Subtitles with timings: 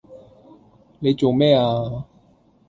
[0.97, 2.05] 你做咩呀？